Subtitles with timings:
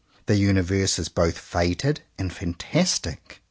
[0.25, 3.39] The universe is both fated and fantastic.